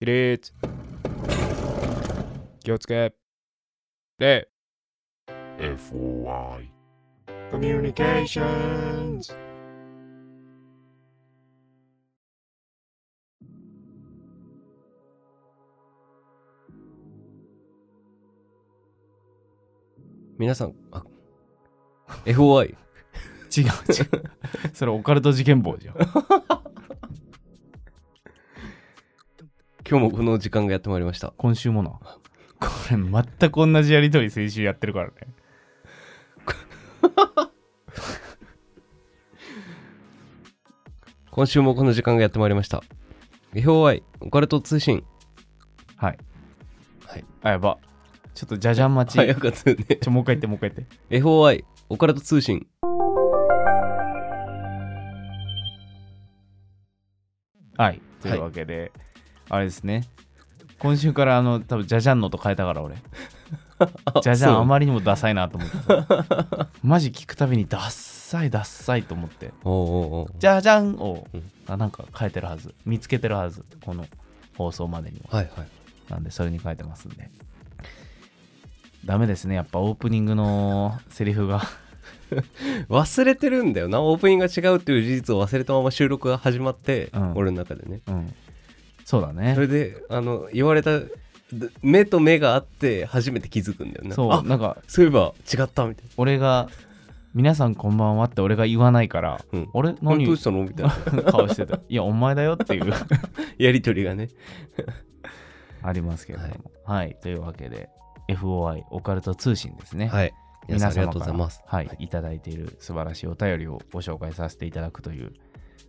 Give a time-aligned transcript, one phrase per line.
[0.00, 0.52] 起立
[2.60, 3.12] 気をつけ。
[4.20, 4.48] 礼
[5.58, 6.68] FOI
[7.50, 9.32] コミュニケーションズ。
[20.38, 21.02] 皆さん、あ
[22.24, 22.66] FOI。
[22.66, 23.66] 違う違う。
[24.72, 25.96] それオカルト事件簿じゃん
[29.90, 31.32] 今日もこの時間がやってまいりました。
[31.38, 31.88] 今週もな
[32.60, 35.14] これ全く同じやりとり先週やってるからね
[41.30, 42.82] 今週もこの時間がやってまいりました。
[43.54, 45.02] FOI、オカルト通信。
[45.96, 46.18] はい
[47.06, 47.78] はいあやば
[48.34, 49.96] ちょっとじゃじゃん待ち、 早かったよね。
[49.96, 52.66] ちょもう一回言ってもう一回言って FOI、オカルト通信。
[57.78, 58.92] はいというわけで、
[59.48, 60.04] あれですね。
[60.78, 62.96] 今週からあの多分じゃじゃんのと変えたから俺。
[64.22, 69.52] じゃじゃんあまりにもダサいなと思ってさマジ聞くたびにダッサいダッサいと思って。
[69.64, 70.34] おうおうおう。
[70.38, 72.74] じゃじゃんを、うなんか変えてるはず。
[72.84, 73.64] 見つけてるはず。
[73.84, 74.06] この
[74.56, 75.38] 放送までには。
[75.38, 75.68] はいはい。
[76.10, 77.30] なんでそれに変えてますんで。
[79.04, 79.54] ダメですね。
[79.54, 81.62] やっぱオープニングのセリフが。
[82.90, 84.02] 忘れてるんだよな。
[84.02, 87.32] オープニングが違うっていう事実を忘れたまま収録が始まって、うん。
[87.34, 88.00] 俺の中でね。
[88.06, 88.34] うん
[89.08, 91.08] そうだねそれで、あの、言われた、で
[91.80, 94.10] 目と目があって初めて気づくんだよね。
[94.12, 96.10] あそうなんかそういえば違ったみたいな。
[96.18, 96.68] 俺が
[97.32, 100.62] 「皆さんこんばんは」って俺が言わないから「うんあれど何うしたの？
[100.64, 101.22] みたいな。
[101.32, 102.92] 顔してたいやお前だよっていう
[103.56, 104.28] やりとりがね。
[105.80, 107.88] ありますけれどもはい、というわけで
[108.28, 110.34] FOI オカルト通信ですね、はい。
[110.68, 111.62] 皆さんありが皆様からとうございます。
[111.64, 115.32] はい、いただいている素晴らしいお便りをご紹介させていただくという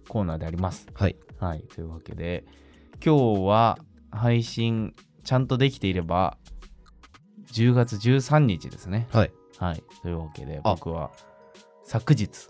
[0.08, 1.18] コーナーでありますはい。
[1.38, 2.46] はい、というわけで、
[3.04, 3.78] 今日は
[4.12, 6.38] 配信ちゃんとできていれば、
[7.54, 9.08] 10月13日ですね。
[9.12, 9.32] はい。
[9.58, 11.12] はい、というわけで、あ僕は
[11.86, 12.50] 昨日、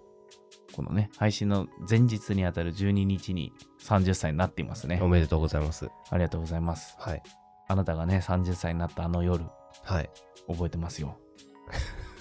[0.75, 5.07] このね、配信の前日にあたる12日に30歳になっていますねお。
[5.07, 5.89] めでとうございます。
[6.09, 6.95] ありがとうございます。
[6.99, 7.23] はい。
[7.67, 9.45] あなたがね、30歳になったあの夜、
[9.83, 10.09] はい。
[10.47, 11.19] 覚えてますよ。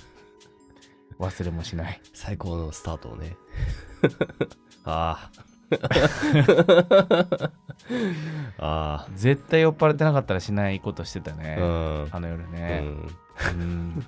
[1.19, 2.00] 忘れもしない。
[2.14, 3.36] 最高のスタートをね。
[4.84, 5.57] ああ。
[8.58, 11.56] あ絶対酔っ払ってなかったらしないことしてたね。
[11.58, 11.62] あ。
[11.62, 12.08] うん。
[12.10, 12.80] あの夜うね。
[12.80, 12.84] ん。
[12.84, 14.06] うん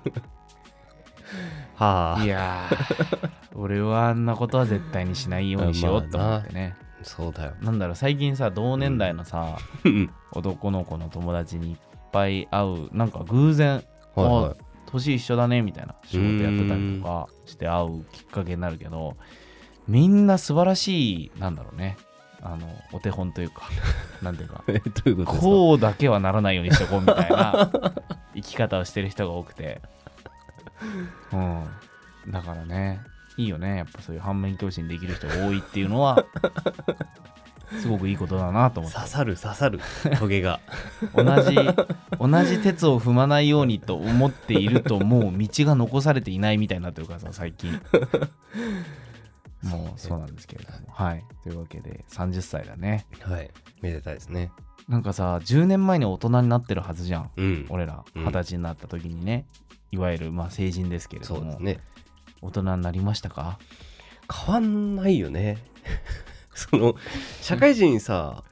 [1.75, 2.23] はあ。
[2.23, 6.75] いやー、俺はあんなことは絶対にしないようにしようと思ってね。
[7.03, 7.53] そうだよ。
[7.61, 11.77] なんだろう、最近さ、同年代のさ、うん男の子の友達にいっ
[12.11, 13.83] ぱい会う、なんか偶然、
[14.15, 14.55] はいは
[14.85, 19.15] 年一緒だねみたいな仕事やってたりとかして会うきっかけになるけど、
[19.87, 21.97] みんな素晴らしい、なんだろうね。
[22.41, 23.69] あの、お手本というか、
[24.21, 24.63] なんていうか、
[25.25, 27.71] こうだけはならないようにしとこうみたいな
[28.33, 29.81] 生き方をしてる人が多くて。
[31.31, 31.65] うん。
[32.29, 33.01] だからね、
[33.37, 33.77] いいよね。
[33.77, 36.25] やっぱそういう反面教師にできる人が多いっていうのは、
[37.79, 38.97] すごくいいことだなと思って。
[38.97, 39.79] 刺さる刺さる。
[40.19, 40.59] トゲが。
[41.15, 41.55] 同じ、
[42.19, 47.79] 同じ鉄を踏まないようにと思っていると、もう道が残されていないみたいになってるからさ、最近。
[49.63, 50.87] もうそうなんですけれども。
[50.89, 51.23] はい。
[51.43, 53.05] というわけで、30歳だね。
[53.21, 53.49] はい。
[53.81, 54.51] めでたいですね。
[54.89, 57.31] なんかさ、10年前に大人になってるはずじゃん。
[57.37, 57.65] うん。
[57.69, 59.45] 俺らうん二十歳になった時にね、
[59.91, 61.79] いわゆるまあ成人ですけれども、ね。
[62.41, 63.59] 大人になりましたか？
[64.45, 65.57] 変わんないよね。
[66.55, 66.95] その、
[67.41, 68.43] 社会人さ、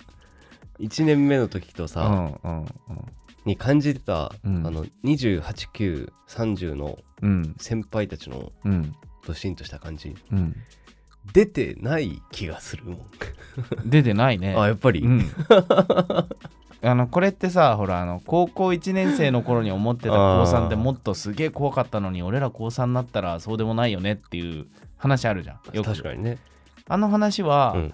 [0.79, 2.65] 1年目の時とうさ、んうん
[3.45, 8.95] に感じてた、うんあの、28、9、30のうん先輩たちのうん
[9.25, 10.55] ドシンとした感じ、うん
[11.33, 12.97] 出てない気がするもん。
[13.85, 14.55] 出てないね。
[14.57, 15.01] あ、やっぱり？
[15.01, 15.25] うん。
[16.81, 24.65] あのこれってさほらあの高校1年生の頃に思ってた高3ってもっとすげえ怖かったのに俺ら高3になったらそうでもないよねっていう
[24.97, 25.75] 話あるじゃん。
[25.75, 25.87] よく。
[25.87, 26.37] 確かにね。
[26.87, 27.93] あの話はうん。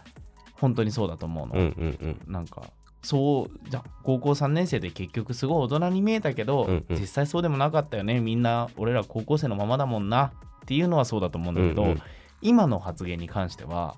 [0.53, 2.31] 本当にそうだと思うの、うんうんうん。
[2.31, 2.63] なんか
[3.01, 6.99] そうじゃん高校3年生で結局すごい大人に見えたけど、うんうん。
[6.99, 8.19] 実際そうでもなかったよね。
[8.19, 10.31] みんな俺ら高校生のままだもんな。
[10.63, 12.01] っていうのはそうだと思うんだけど、うんうん
[12.45, 13.97] 今の発言に関しては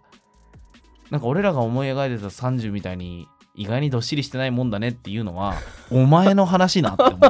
[1.12, 5.56] なんか俺らが思い描いてた30みたいに意外にどっしりしてないもんだねっていうのは
[5.92, 7.20] お前の話なって思う。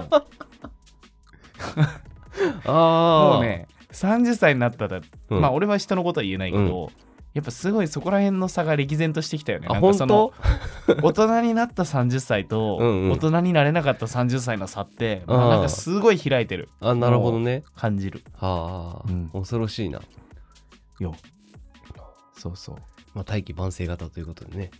[2.66, 3.34] ああ。
[3.34, 5.42] もうね30歳になったら、うん。
[5.42, 6.92] まあ俺は人のことは言えないけど、
[7.34, 9.68] やっぱすごいそこら辺の差が歴然としてきたよね。
[9.69, 10.34] あ、なんか本その
[10.86, 11.02] 当？
[11.02, 13.12] 大人になった30歳とうんうん。
[13.12, 16.69] 大人になれなかった30歳の差って、なんかすごい開いてる。
[16.80, 17.64] あ、なるほどね。
[17.75, 18.24] 感じる。
[18.38, 19.30] はあ、うん。
[19.30, 20.02] 恐ろしいな。
[21.00, 21.16] よ。
[22.36, 22.76] そうそう。
[23.14, 24.72] まあ、大器晩成型ということでね。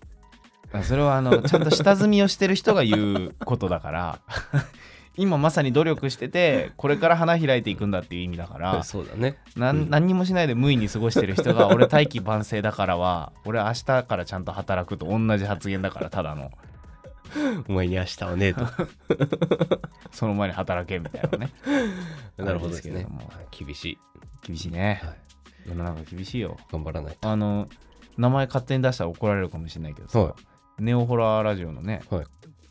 [0.84, 4.20] それはあの ちゃんと下積みをしてる人が言うことだから
[5.16, 9.38] 今まさに努力しててこれから花開いていくんだっていう意味だからそうだね。
[9.56, 16.52] 何にもしないで無意に過ごしてる人が 俺大器晩成だからは俺明日からちゃんと働くと同じ発言だからただの。
[17.68, 18.66] お前に明日はねえと。
[20.12, 21.52] その前に働けみたいなね。
[22.38, 23.10] なるほどですけれど
[23.52, 23.98] 厳しい、
[24.44, 25.02] 厳しいね。
[25.04, 25.16] はい、
[25.68, 26.58] 世の中厳しいよ。
[26.72, 27.30] 頑張らないと。
[27.30, 27.68] あの
[28.18, 30.36] 名前勝手に出したら怒られるかもしれないけどさ、は
[30.80, 32.26] ネオホラーラジオのねはい。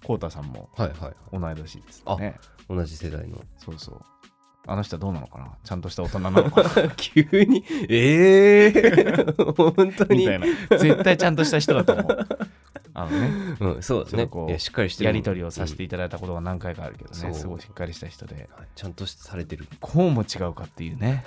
[0.05, 2.37] コウタさんもはいはい同い年ですね。
[2.69, 3.41] 同じ世代の。
[3.59, 4.01] そうそう。
[4.69, 5.57] あの人はどうなのかな？
[5.63, 6.89] ちゃんとした大人なのかな？
[6.97, 7.65] 急に？
[7.89, 10.19] ええー、 本当に？
[10.19, 10.47] みたいな。
[10.79, 12.29] 絶対ちゃんとした人だと思う。
[12.95, 13.57] あのね。
[13.61, 14.27] うん、そうだね。
[14.27, 15.07] こうしっかりしてる。
[15.07, 17.31] やり取りをさせていいただいたことが何回かあるけどそう。
[17.31, 18.49] ね、すごいしっかりした人で。
[18.75, 19.67] ちゃんとされてる。
[19.81, 21.25] こうも違うかっていうね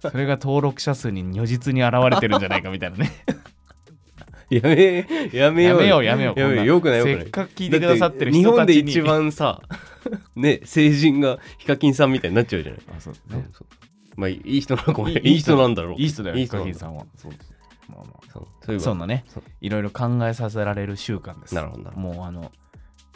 [0.00, 3.12] それが登録者数に如実に現れてるんじゃないかみたいなね。
[4.48, 6.62] やめやめようやめようやめようよくな。
[6.62, 9.60] いよくないせっかく聞いてくださってる人たちに本で一番さ
[10.36, 13.14] ね成人がヒカキンさんみたいになっちゃうじゃない、あそう。
[13.30, 13.38] ね。
[13.38, 13.48] ね
[14.16, 15.94] まあいい人なのかもねいい人なんだろう。
[15.94, 17.06] いい人だよヒカキンさんは。
[17.16, 17.32] そう。
[17.88, 18.16] まあまあ。
[18.64, 19.24] そうそんなね
[19.60, 21.54] いろいろ考えさせられる週間です。
[21.54, 21.90] なるほど。
[21.92, 22.52] もうあの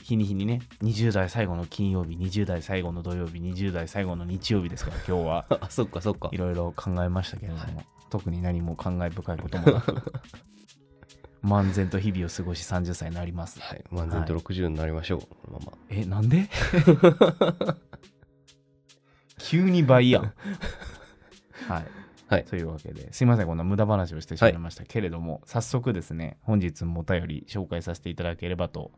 [0.02, 5.47] 日に日にね20代最後の金曜日20代最後の土曜日20代最後の日曜日ですから今日は。
[5.49, 6.29] ど あそっかそっか。
[6.32, 10.12] いろいろ考えましたけれども、特に何も感慨深いこともなく
[11.44, 13.61] 漫然と日々を過ごし30歳になります。
[13.61, 13.85] はい。
[13.91, 15.79] 漫然と60になりましょう、このまま。
[15.88, 16.49] えなんで？
[19.38, 20.23] 急に倍やん。
[21.69, 21.87] はい、
[22.29, 22.44] はい。
[22.44, 28.93] というわけですいませんこんな無駄話をしてしまいましたけれども、早速ですね本日もお便り紹介させていただければと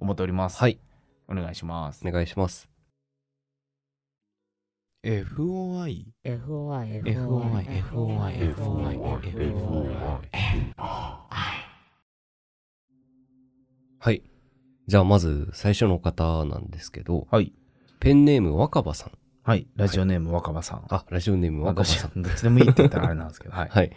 [0.00, 0.58] 思っております。
[0.58, 0.78] はい。
[1.28, 2.06] お願いします。
[2.06, 2.68] お願いします。
[5.04, 9.96] FOI FOI FOI FOI FOI
[13.98, 14.22] はい。
[14.86, 17.52] じゃあまず最初の方なんですけどはい。
[18.00, 19.12] ペンネーム若葉さん。
[19.44, 19.66] はい。
[19.76, 20.84] ラジオネーム若葉さん。
[20.88, 22.22] あラジオネーム若葉私さん。
[22.22, 23.54] どっちでもいいって言ったらあれなんですけど。
[23.56, 23.68] はい。
[23.68, 23.92] はい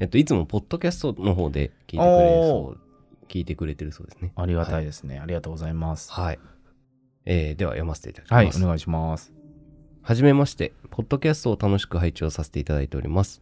[0.00, 2.91] えっといつもポッドキャストの方で聞いてくれるそう
[3.32, 4.32] 聞いてくれてるそうですね。
[4.36, 6.12] ありがたいですね、ありがとうございます。
[6.12, 6.38] はい、
[7.24, 9.32] えーでは読ませていただきはいますお願いします。
[10.02, 13.40] はじめまして、ポッドキャストを楽しく拝聴させていただいております。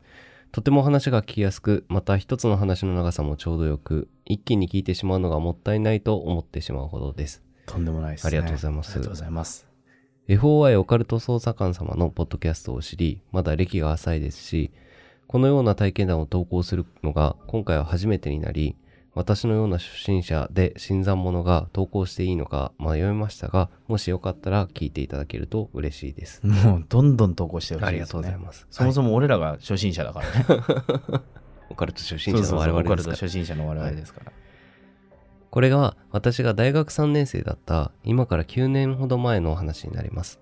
[0.53, 7.43] とても話が聞きやすく、また一つの話の長さもちょうどよく、一気に聞いてしまうのがもったいないと思ってしまうほどです。
[7.67, 8.91] とんでもないです、ね、ありがとうございます。
[8.91, 9.67] ありがとうございます。
[10.29, 14.71] FOI オカルト捜査官様のポッドキャストを知り、まだ歴が浅いですし、
[15.27, 18.77] このような体験談を投稿するのが今回は初めてになり、
[19.15, 26.47] 私のような初心者で新参者が投稿していいのか迷いましたが、もしよかったら聞いていただけると嬉しいです。
[26.47, 28.13] もうどんどん投稿してほしいありがです、ね。
[28.13, 28.67] とうございます。
[28.71, 30.45] そもそも俺らが初心者だからね。
[31.71, 34.33] オカルト初心者の我々ですからオカルト初心者の我々ですから。
[35.51, 40.41] これが私が大学3年生だった今から9年ほど前のお話になります。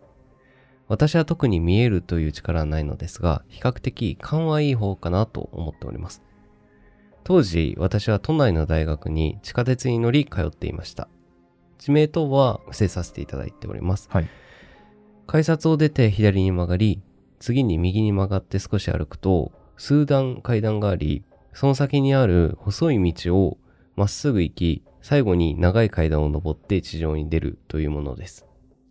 [0.88, 6.22] 私は特に見えるという力はないのですが、比較的勘はいい方かなと思っております。
[7.28, 11.08] 当時、私は都内の大学に地下鉄に乗り通っていました。
[11.76, 14.08] 地名等は伏せさせていただいております。
[14.10, 14.28] はい。
[15.26, 17.02] 改札を出て左に曲がり、
[17.38, 21.22] 次に右に曲がって少し歩くと、数段階段があり、
[21.52, 23.58] その先にある細い道を
[23.94, 28.46] まっすぐ行き、最後に長い階段を登って地上に出るというものです。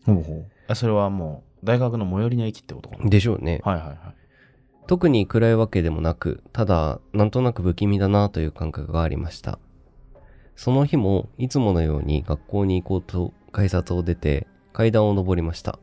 [0.06, 3.10] ほうほうあそれはもう大学の最寄りの駅ってことかな？
[3.10, 3.62] でしょうね。
[3.64, 3.98] はいはいはい。
[4.88, 9.60] 特に暗いわけでもなく、ただ、なんとなく不気味だなという感覚がありました。
[10.56, 15.78] その日も、いつものように学校に行こうと改札を出て、階段を登りました。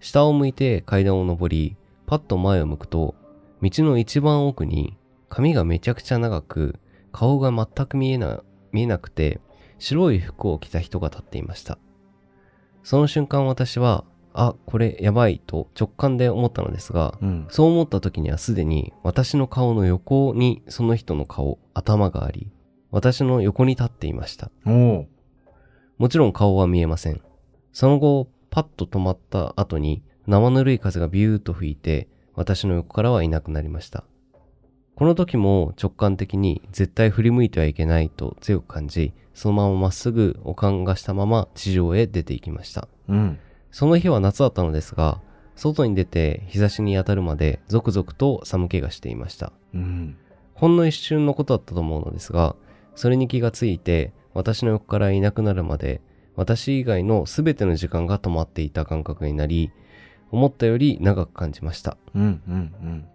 [0.00, 1.76] 下を向いて階段を登り、
[2.06, 3.14] パッと前を向くと、
[3.62, 4.96] 道の一番奥に、
[5.28, 6.80] 髪がめちゃくちゃ長く、
[7.12, 9.40] 顔が全く見えな、見えなくて、
[9.78, 11.78] 白い服を着た人が立っていました。
[12.82, 14.04] その瞬間私は、
[14.34, 17.46] あ、これやばいと直感で思ったのですが、うん。
[17.48, 22.50] そう思った時にはすでに私の顔の横にその人の顔、頭があり、
[22.90, 24.50] 私の横に立っていました。
[25.98, 27.20] もちろん顔は見えません。
[27.72, 34.04] その後、パッと止まった後に生ぬるい風がビューッと吹いて、私の横からはいなくなりました。
[34.96, 42.88] この時も直感的に絶対振り向いてはいけないと強く感じ、そのまままっすぐおかんがしたまま地上へ出て行きました。
[43.08, 43.38] うん。
[43.74, 45.20] その日は夏だったのですが、
[45.56, 49.52] 外に出て日差しに当たるまでゾクゾクと寒気がしていました。
[49.74, 50.16] うん。
[50.54, 52.54] ほんの一瞬のことだったと思うのですが、
[52.94, 56.00] それに気がついて、私の横からいなくなるまで、
[56.36, 59.72] 私以外の全ての時間が止まっていた感覚になり、
[60.30, 61.96] 思ったより長く感じました。
[62.14, 62.42] うん。
[62.46, 63.08] うん。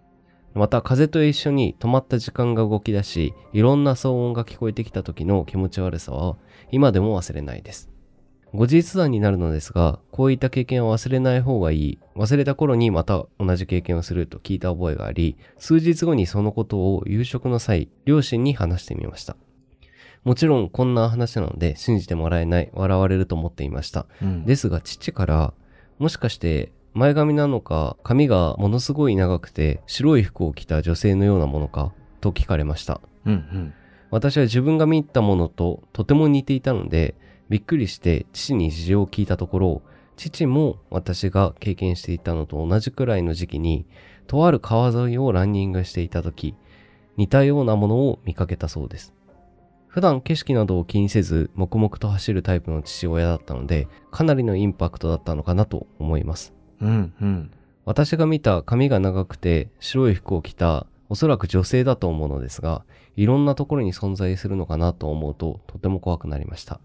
[0.52, 6.36] また風と一緒に止まった時間が動き出し、いろんな騒音が聞こえてきた時の気持ち悪さは
[6.70, 7.89] 今でも忘れないです。
[8.52, 11.98] 後日談になるのですが、こういった経験は忘れない方がいい。
[12.16, 19.36] 忘れた頃にまた同じ経験をすると聞いた覚えがあり、数日後にそのことを夕食の際、両親に話してみました。
[20.24, 24.06] もちろんこんな話なので信じてもらえない、笑われると思っていました。
[24.20, 25.54] うんですが父から、
[25.98, 33.00] もしかして前髪なのか髪がものすごい長くて白い服を着た女性のようなものかと聞かれました。
[33.26, 33.74] うんうん
[34.10, 37.14] 私は自分が見たものととても似ていたので、
[37.50, 39.82] びっくりして父に事情を聞いたところ、
[40.16, 43.86] 父も私が経験していたのと同じくらいの時期に、
[44.26, 46.54] とある川沿いをランニングしていた時、
[47.16, 49.12] 似たようなものを見かけたそうです。
[49.88, 56.54] 普段景色などを気にせず黙々と走るタイプの父親だったので、かなりのインパクトだったのかなと思います。
[56.80, 57.50] うんうん
[57.86, 62.84] 私が見た髪が長くて白い服を着たおそらく女性だと思うのですが、
[63.16, 66.78] いろんなところに存在するのかなと思うととても怖くなりました。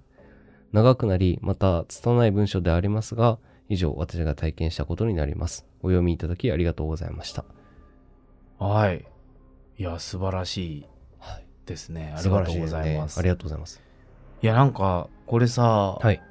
[0.72, 3.38] 長くなり、また拙い文章でありますが、
[3.70, 5.66] 以上私が体験したことになります。
[5.82, 7.46] お読みいただきありがとうございました。
[8.60, 9.06] はい
[9.78, 10.86] いや素晴らしい
[11.20, 11.46] はい。
[11.66, 13.82] ですねありがとうございますありがとうございます。
[14.42, 16.22] いやなんかこれさ、はい。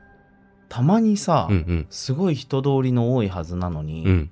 [0.69, 1.87] たまにさ、うんうん。
[1.91, 4.31] すごい人通りの多いはずなのに、うん。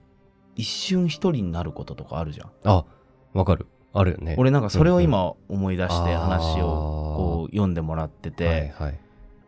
[0.54, 2.84] 一瞬一人になることとかあるじゃんあ、
[3.32, 3.66] わかる。
[3.92, 4.36] あるよね。
[4.38, 9.00] 俺なんかそれを今思い出してうんうん話をこう読んでもらってて、はいはい。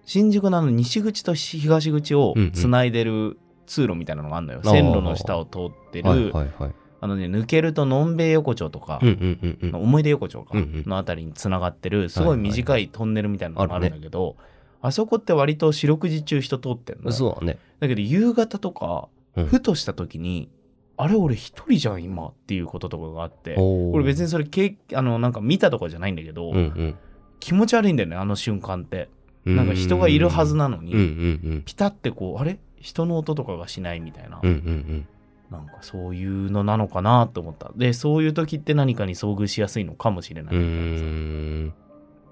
[0.05, 2.51] 新宿のあの西口と東口をうんうん。
[2.53, 4.71] つないでる通路みたいなのがあるのよ、あー。
[4.71, 6.75] 線路の下を通ってる、はいはいはい。
[7.01, 9.75] あのね抜けるとのんべい横丁とか、うんうんうんうん。
[9.83, 10.85] 思い出横丁か、うんうん。
[10.87, 14.37] のあたりにつながってるすごい短いトンネルみたいなのがあるんだけど、
[14.81, 17.13] あそこって割と四六時中人通ってんのよ。
[17.13, 17.59] そうだね。
[17.81, 19.47] だけど夕方とか、うん。
[19.47, 20.51] ふとした時に
[20.97, 26.95] あれ俺一人じゃん今っていうこととかがあって俺別にそれけあのなんか見たとかじゃないんだけど、うんうん。
[27.41, 29.09] 気持ち悪いんだよねあの瞬間って
[29.45, 31.63] なんか人がいるはずなのに、うんうんうん。
[31.65, 32.59] ピタってこうあれ？
[32.81, 35.09] 人の音とかがしないみたいな、うんうんうん。
[35.51, 41.85] なんかそういうのなのかなと思ったでそういう時って何かに遭遇しやすいのかもしれないうみたい。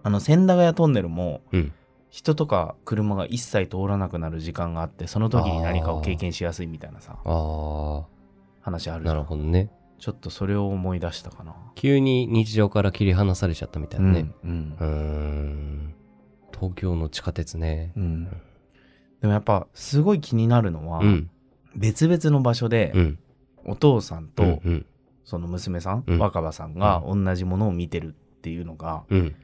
[0.05, 1.73] あの千駄ヶ谷トンネルもうん。
[2.11, 8.05] 人とか車が一切通らなくなる時間があってその時に何かを経験しやすいみたいなさあ
[8.61, 9.71] 話あるじゃんるほどね。
[9.99, 11.55] ちょっとそれを思い出したかな。
[11.75, 14.27] 急に日常から切り離されちゃったみたいなね。
[14.45, 15.95] うんうーん。
[16.63, 17.93] 東京の地下鉄ね。
[17.97, 18.25] うん
[19.21, 21.31] でもやっぱすごい気になるのは、うん。
[21.75, 23.19] 別々の場所でうん。
[23.65, 24.87] お父さんとうんうん。
[25.25, 29.35] その娘さん、うん若葉さんが同じものを見てるっていうのが、うん。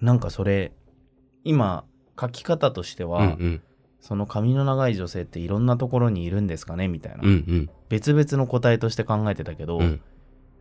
[0.00, 0.72] なんかそれ
[1.44, 1.84] 今
[2.20, 3.62] 書き方としては、うんうん。
[4.00, 7.70] その髪の長い女性っていろんなところにいるんですかねみたいな、うんうん。
[7.88, 10.00] 別々の答えとして考えてたけど、うん。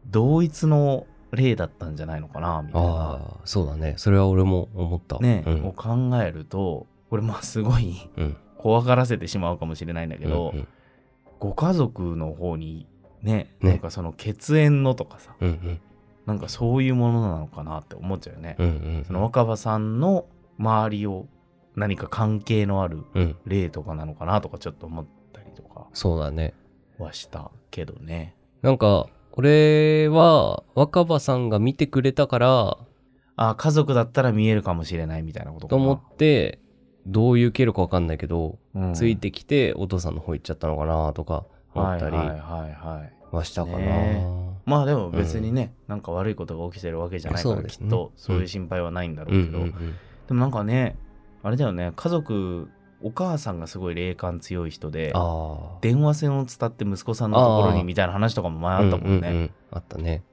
[0.06, 3.96] 同一の例だったんじゃないのかなみたいなああ、そうだね。
[3.98, 5.18] それは俺も思った。
[5.20, 8.38] ね、うんを考えるとこれまあすごいうん。
[8.58, 10.68] 怖がらせてしまうかもしれないんだけど、うんうん
[11.40, 12.86] ご家族の方に
[13.24, 15.82] ねねなんかその血縁のとかさうんうん。
[16.28, 19.04] なんかそういうものなのかなって思っちゃうよね、うんうん。
[19.08, 20.28] その若葉さんの
[20.60, 21.26] 周りを
[21.76, 23.36] 何か関係のあるうん。
[23.48, 26.54] 例とかなのかなとかちょっと思ったりとかそうだね。
[27.00, 32.78] はしたけどねなんか、俺は若葉さんが見てくれたから、
[33.38, 35.76] あ家族だったら見えるかもしれないみたいなことか。
[35.76, 36.60] なと思って、
[37.08, 38.94] どういう経路かわかんないけど、うん。
[38.94, 43.78] ついてきてお父さんの方行っちゃったのかなとか思ったりはいはいはいはいはしたかな。
[43.78, 44.28] ね。
[44.66, 47.86] まあでも別にね、なんか悪いことが起きてるわけじゃないから、そうですね。
[47.86, 49.96] きっとそういう心配はないんだろうんけど、ううんうん。
[50.28, 50.98] でもなんかね
[51.44, 52.70] あれだよね家族
[53.04, 55.14] お母さんがすごい霊感強い人で。
[55.82, 60.24] 電話線を伝って息子さんのところにみたいな話とかも前あったもんね、うううあったね。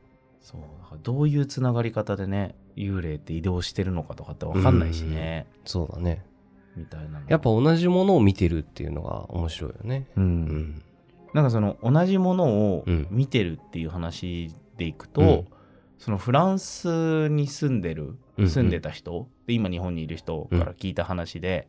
[0.40, 0.60] そう
[1.02, 6.24] どういうつながり方でね幽霊って移動してるのかとかって分かんないしね、そうだね。
[6.76, 7.26] みたいなの。
[7.28, 10.06] やっぱ同じものを見てるっていうのが面白いよね。
[10.16, 10.82] うん、うん。
[11.34, 13.08] なんかその同じものをうん。
[13.10, 15.46] 見てるっていう話でいくと、うん。
[15.98, 18.48] そのフランスに住んでるうんうん。
[18.48, 21.68] 住んでた人、で今日本にいる人から聞いた話で、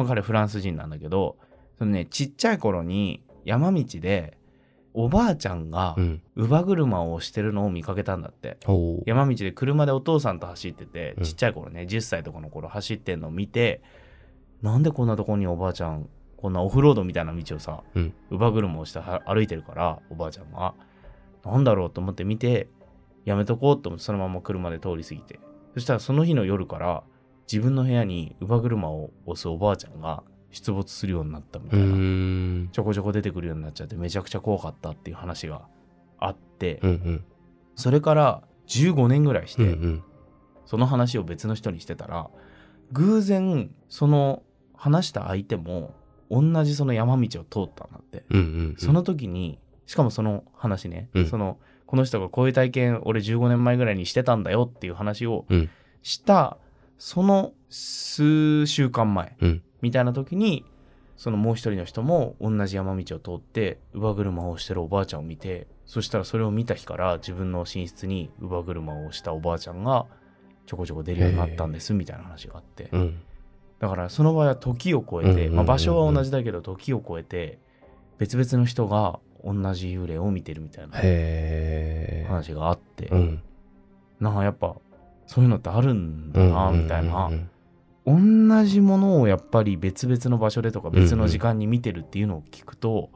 [0.00, 1.36] まあ、彼フランス人なんだけど
[1.78, 4.38] そのねちっちゃい頃に山道で
[4.94, 6.22] おばあちゃんがうん。
[6.36, 8.56] 乳母車をしてるのを見かけたんだって。
[8.66, 9.02] おう。
[9.06, 11.24] 山道で車でお父さんと走っててうん。
[11.24, 13.82] ちっちゃい頃ね10歳とかの頃走ってんのを見て
[14.62, 18.14] なんでこんなとこにおばあちゃんこんなオフロードみたいな道をさうん。
[18.30, 20.74] 乳母車をしては歩いてるからおばあちゃんが。
[21.44, 22.68] なんだろうと思って見て
[23.24, 25.38] やめとこうと思ってそのまま車で通り過ぎて。
[25.74, 27.04] そしたらその日の夜から
[27.50, 32.68] 自分の部屋に乳母車を押すおばあちゃんが出没するようになったみうたいな。
[32.70, 35.62] ちょこちょこ出てくるようになっちゃってめちゃくちゃ怖かったっていう話が
[36.18, 37.24] あって、うんうん。
[37.74, 40.02] それから15年ぐらいして、うんうん。
[40.66, 42.30] その話を別の人にしてたら
[42.92, 44.44] 偶然その
[44.76, 45.94] 話した相手も
[46.30, 51.26] 同じその山道を通ったんだって、うんうんその時にしかもその話ね、うん。
[51.26, 55.70] そのこの人がこういう体験俺15年前ぐらいにしてたんだよっていう話をうん。
[56.02, 56.56] した
[57.00, 59.62] その数週間前うん。
[59.80, 60.66] みたいな時に
[61.16, 70.04] そのもう一人の人も同じ山道を通って乳母車を押してるおばあちゃんを見てそしたらそれを見た日から自分の寝室に乳母車を押したおばあちゃんが
[70.66, 72.90] ちょこちょこ出るようになったんですみたいな話があって。
[72.92, 73.18] うん。
[73.78, 77.58] だからその場合は時を超えて、場所は同じだけど時を超えて
[78.18, 80.98] 別々の人が同じ幽霊を見てるみたいな
[82.28, 83.42] 話があって、うん。
[84.20, 84.76] なんかやっぱ
[85.30, 87.48] そういうのってあるんだなみたいな、うん
[88.06, 93.10] 同じものをやっぱり別々の場所でとか別の時間に見てるっていうのを聞くと、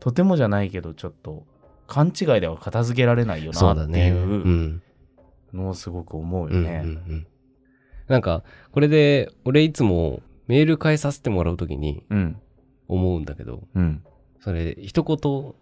[0.00, 1.44] とてもじゃないけどちょっと
[1.86, 4.82] 勘違いでは片付けられないよなっていううん
[5.52, 6.82] のをすごく思ううんうんよね。
[6.84, 7.26] うん
[8.06, 12.36] なんかこれで俺いつもメール返させてもらうときにうん。
[12.88, 14.02] 思うんだけどうん。
[14.40, 15.54] それ一言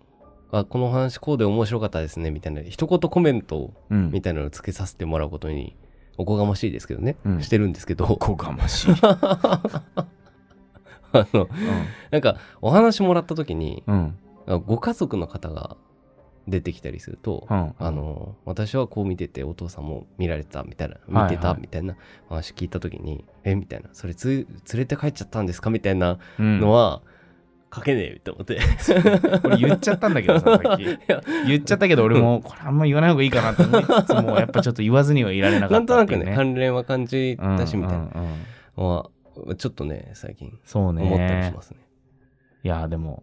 [0.59, 4.11] あこの話こうで面白かったですねみたいな一言コメントうん。
[4.13, 5.77] みたいなのをつけさせてもらうことに
[6.17, 8.95] おこがましいですけどね、うんしてるんですけどおこがましい。
[11.13, 11.49] あの
[12.11, 14.17] なんかお話もらった時にうん。
[14.67, 15.77] ご家族の方が
[16.47, 17.75] 出てきたりすると、うん。
[17.79, 21.97] あの私はこう見ててお父さんも見られてたみたいなはい見てたはいみたいな
[22.29, 25.71] 話聞いた時に、えみたいなそれつ連れて帰っちゃったんですか？
[25.71, 27.01] みたいなうんのは、
[27.75, 28.59] 書けねえと思って。
[29.45, 30.85] 俺言っちゃったんだけどさ、 さっき。
[30.85, 31.23] や。
[31.47, 37.99] 言っちゃったけど俺もこれあんま言わない方がいいかなと思いつつもやっぱちょっと言わずにはいられなかなんとなくね関連は感じうんたしみたいな。
[37.99, 38.35] うんうん
[38.77, 39.11] のは
[39.57, 41.03] ちょっとね最近そうね。
[41.03, 41.79] 思ったりしますね。
[42.63, 43.23] いやでも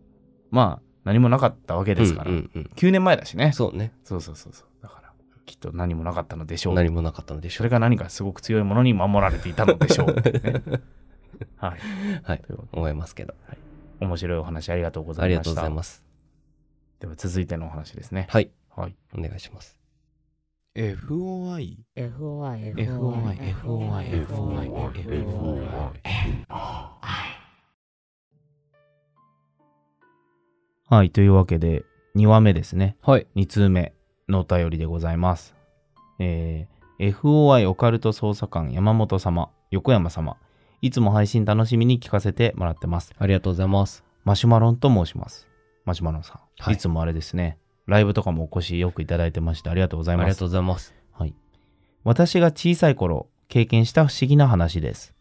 [0.49, 2.69] まあ何もなかったわけですから、うんうんうん。
[2.75, 3.51] 9年前だしね。
[3.53, 3.91] そうね。
[4.03, 4.67] そうそうそうそう。
[4.83, 5.11] だから
[5.45, 6.75] きっと何もなかったのでしょう。
[6.75, 7.57] 何もなかったのでしょう。
[7.57, 10.63] それが何かすごく強いものに守られていたのでしょう、 ね。
[11.57, 11.79] はい。
[12.23, 12.41] はい。
[12.71, 13.33] 思いますけど
[14.01, 15.29] 面白いお話ありがとうございました。
[15.29, 16.03] ありがとうございます。
[16.99, 18.27] では続いてのお話ですね。
[18.29, 18.51] はい。
[18.75, 18.95] はい。
[19.17, 19.77] お願いします。
[20.75, 24.71] FOI FOI FOI FOI FOI
[25.03, 25.67] FOI
[30.89, 31.11] はい。
[31.11, 31.85] というわけで
[32.15, 32.97] 2話目ですね。
[33.01, 33.27] はい。
[33.35, 33.93] 2通目
[34.27, 35.55] のお便りでございます。
[36.19, 40.37] えー FOI オカルト捜査官山本様、横山様、
[40.81, 43.13] いつも配信楽しみに聞かせてもらってます。
[43.19, 45.47] ありがとうございますマシュマロンと申します。
[45.85, 50.47] マシュマロンさん、はいい、つもあれですね、ライブとかもお越しよくいただいてましてありがとうございますありがとう。
[50.47, 51.35] ございますはい。
[52.03, 55.13] 私が小さい頃、経験した不思議な話です。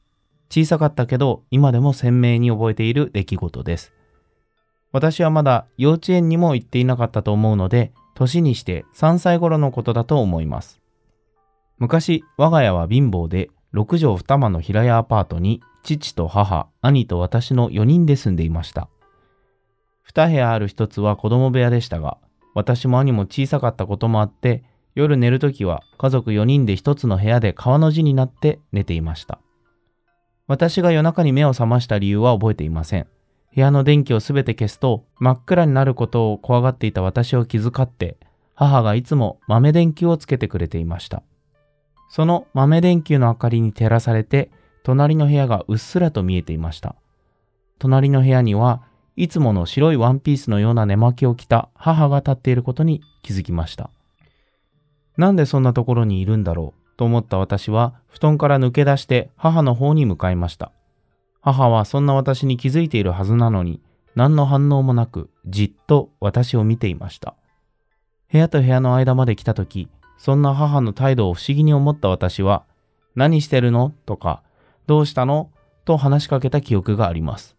[0.51, 3.92] 小さかったけど、今でも鮮明に覚えている出来事です。
[4.92, 10.81] 私はまだ幼稚園にも行っていなかったと思うので、年にして3歳頃のことだと思います。
[11.79, 18.89] 昔、我が家は貧乏で、6畳2間の平屋アパートに、父と母、兄と私の4人で住んでいました。
[20.13, 22.19] 2部屋ある1つは子供部屋でしたが、
[22.55, 29.39] 私も兄も小さかったこともあって、夜寝るときは家族4人で1つの部屋で川の字になって寝ていました。
[30.49, 33.07] 私が夜中に目を覚ました理由は覚えていません。
[33.55, 38.17] 部屋の電気をすべて消すと真っ暗になることを怖がっていた私を気遣って、
[38.55, 41.23] 母がいつも豆電球をつけてくれていました。
[42.11, 44.51] その豆電球の明かりに照らされて、
[44.83, 46.96] 隣の部屋がうっすらと見えていました。
[47.79, 48.83] 隣の部屋には
[49.16, 53.90] いつもの白いワンピースのような寝巻きを着た母が立っていることに気づきました。
[55.16, 60.73] なんでそんなところにいるんだろうと思った私は布団から抜け出して母の方に向かいました。
[61.40, 63.81] 母はそんな私に気づいているはずなのに
[64.16, 67.35] 何の反応もなくじっと私を見ていました。
[68.33, 69.88] 部屋と部屋の間まで来た時、
[70.21, 72.65] そんな母の態度を不思議に思った私は
[73.17, 73.95] 何してるの？
[74.05, 74.43] とか
[74.87, 75.51] どうしたの？
[75.87, 77.57] と話しかけた記憶があります。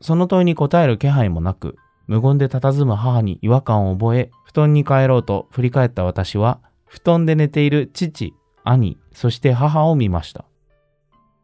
[0.00, 10.44] その問いに答える気配もなく無言で佇む母に違和感を覚え、布団に帰ろうと振り返った私は、布団で寝ている父、兄、そして母を見ました。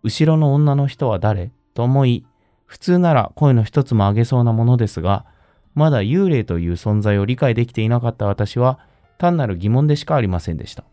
[0.05, 1.51] 後ろの女の人は誰？
[1.75, 2.25] と思い、
[2.67, 5.27] 普通なら声の一つも上げそうなものですが、
[5.75, 8.79] まだ幽霊という存在を理解できていなかった私は、
[9.21, 10.85] 単なる疑問でしかありませんでした。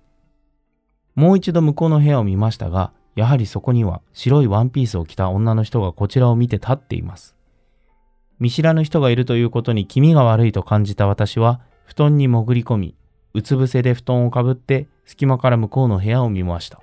[1.15, 7.37] もう一度向こうの部屋を見ましたが、やはりそこには白いワンピースを着た女の人がこちらを見て立っています。
[8.37, 12.95] 見知らぬ人がいるということに気味が悪いと感じた私は布団に潜り込み、
[13.33, 16.81] うつ伏せで布団をかぶって隙間から向こうの部屋を見ました。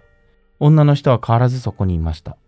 [0.61, 2.39] 女の人は変わらずそこにいました。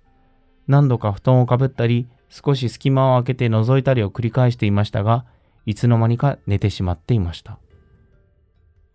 [0.69, 5.27] 何度か布団をかぶったり、少し隙間を開けて覗いたりを繰り返していましたが、
[5.67, 7.59] いつの間にか寝てしまっていました。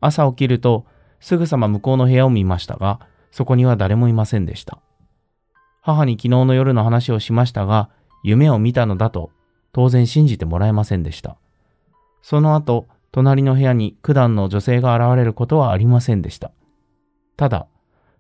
[0.02, 0.86] 朝起きると
[1.22, 3.00] すぐさま向こうの部屋を見ましたが、
[3.32, 4.80] そこには誰もいませんでした。
[5.82, 7.90] 母に昨日の夜の話をしましたが、
[8.24, 9.32] 夢を見たのだと
[9.72, 11.38] 当然信じてもらえませんでした。
[12.22, 16.52] その後、隣の部屋に九段の女性が現れることはありませんでした。
[17.36, 17.68] ただ、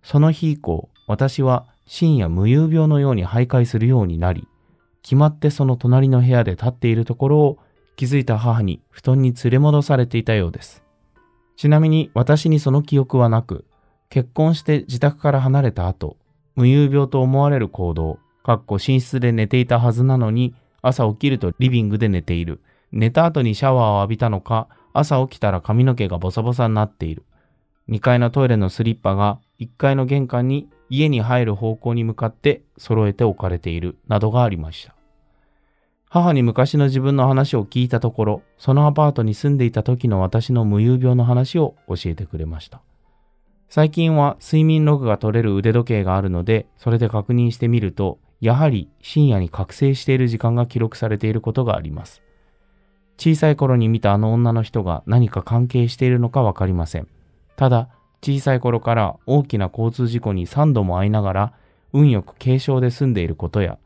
[0.04, 4.48] その日以降、私は深夜無遊病のように徘徊するようになり、
[5.04, 7.60] 決まってその隣の部屋で立っているところを
[7.96, 10.84] 気づいた母に布団に連れ戻されていたようです。
[11.62, 13.66] ちなみに私にその記憶はなく、
[14.10, 16.18] 結婚して自宅から離れた後、
[16.56, 22.62] 無遊病と思われる行動、かっこ寝室で寝ていたはずなのに、朝起きるとリビングで寝ている。
[22.92, 27.26] 寝た後にシャワーを浴びたのか、朝起きたら髪の毛がボサボサになっている。
[27.90, 34.96] 2階のトイレのスリッパが1階の玄関に家に入る方向に向かって揃えて置かれているなどがありました。
[36.14, 42.82] 母に昔の自分の話を聞いたところ、そのアパートに住んでいた時の私の無遊病の話を教えてくれました。
[43.70, 52.22] 最近は睡眠ログが取れる腕時計があるので、それで確認してみると、やはり深夜に覚醒している時間が記録されていることがあります。
[53.18, 57.08] 小さい頃に見たあの女の人が何か関係しているのかわかりません。
[57.56, 57.88] ただ、
[58.22, 61.54] 小さい頃から大きな交通事故に3度も遭いながら、
[61.94, 63.78] 運よく軽傷で済んでいることや、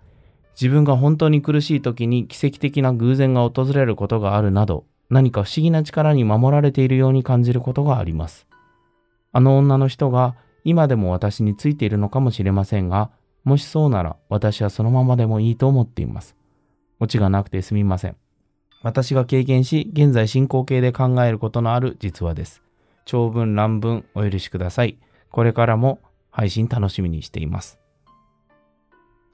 [0.59, 8.47] 自分が本当に苦しい時に奇跡的な偶然が訪れることがあるなど、何か不思議な力に守られているように感じることがあります。
[9.31, 13.11] あの女の人が今でも私についているのかもしれませんが、
[13.43, 16.35] もしそうなら私はそのままでもいいと思っています。
[16.99, 18.15] オチがなくてすみません。
[18.81, 22.61] 私が経験し、現在進行形で考えることのある実話です。
[23.05, 24.97] 長文乱文お許しください。
[25.29, 25.99] これからも
[26.31, 27.79] 配信楽しみにしています。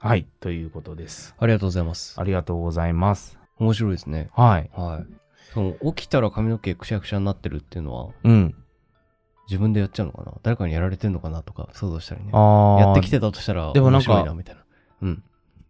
[0.04, 1.32] はい、ということです。
[1.38, 2.20] ありがとうございます。
[2.20, 3.38] ありがとうございます。
[3.60, 4.30] 面白いですね。
[4.34, 4.68] はい。
[4.74, 5.06] はい。
[5.54, 8.52] その起きたら髪の毛くしゃくしゃになってるっていうのは、うん。
[9.46, 10.32] 自分でやっちゃうのかな？
[10.42, 11.44] 誰かにやられてんのかな？
[11.44, 12.30] とか想像したりね。
[12.32, 12.80] ああ。
[12.80, 14.64] やってきてたとしたら、でもなんかみたいな。
[15.02, 15.22] うん。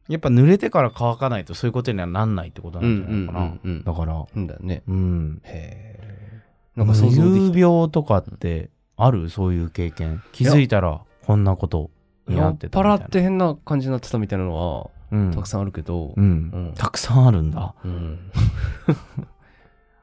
[0.08, 3.40] やっぱ濡れてから乾かないとそういうことにはなんないってことなんじゃないかな。
[3.40, 4.82] うんうんうんうんだから、うんだよね。
[4.88, 5.42] うん。
[5.44, 6.42] へえ。
[6.74, 9.28] なんか想像で無き遊病とかってある？
[9.28, 10.22] そういう経験。
[10.32, 11.90] 気づいたらこんなこと
[12.28, 13.04] にな酔っってたみたいな。
[13.04, 16.28] 払って変な感じになってたみたいなのは、うん、たくさんあるけどう、ん、う
[16.70, 17.74] んたくさんあるんだ。
[17.84, 18.30] うん。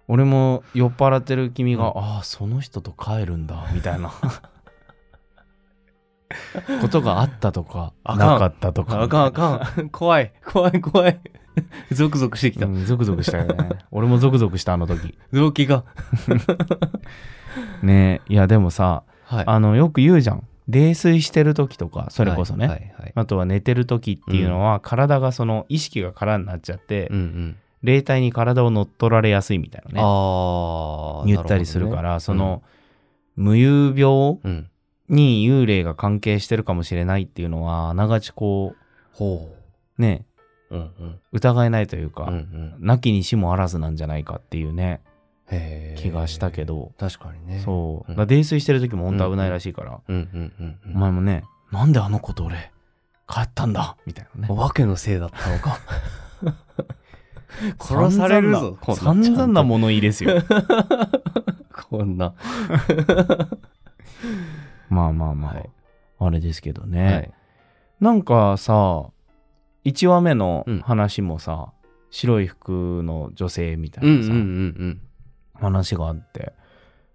[0.07, 4.11] 俺も酔っ払ってる君が、ああ、その人と帰るんだ、みたいな。
[6.81, 9.01] ことがあったとか、なかったとか。
[9.01, 9.89] あかんあかん。
[9.89, 10.33] 怖い。
[10.45, 11.19] 怖い怖い。
[11.91, 12.65] ゾクゾクしてきた。
[12.65, 13.69] うん、ゾクゾクしたよね。
[13.91, 15.17] 俺もゾクゾクした、あの時。
[15.31, 15.83] 臓器が。
[17.81, 19.43] ねえ、いや、でもさ、はい。
[19.47, 20.43] あの、よく言うじゃん。
[20.69, 22.67] 泥酔してる時とか、それこそね。
[22.67, 23.11] はいはいはい。
[23.15, 27.57] あとは寝てる時っていうのは、体がその意識が空になっちゃって、うんうん。
[27.81, 30.01] 霊体に体を乗っ取られやすいみたいなね。
[31.25, 32.61] 言ったりするかなら、ねその、
[33.35, 34.69] 無遊病うん、うん。
[35.09, 38.75] に幽霊が関係してるかもしれないっていうのは、あながちこ
[39.11, 39.49] ほ
[39.97, 40.27] う、ね、
[40.69, 40.75] う。
[40.75, 41.19] うんうん。
[41.31, 42.75] 疑えないというか、うんうん。
[42.79, 45.01] なきにしもあらずなんじゃないかっていうね。
[45.97, 47.61] 気がしたけど、確かにね。
[47.65, 48.11] そう。
[48.11, 50.95] うん泥酔してる時も本当危ないらしいから、うんうんうんうん。
[50.95, 52.71] お前もね、なんであの子と俺、
[53.27, 54.47] 帰ったんだみたいなね。
[54.49, 55.79] お化けのせいだったのか。
[57.79, 60.41] 殺されるぞ、散々な物言いですよ。
[61.89, 62.33] こんな。
[64.89, 65.69] まあまあまあ、はい
[66.21, 67.31] あれですけどはね。
[68.01, 68.03] い。
[68.03, 69.05] なんかさ、
[69.85, 71.71] 1話目のうん話もさ、
[72.11, 75.01] 白い服の女性みたいなさ、うんうんうん
[75.59, 76.53] 話があって、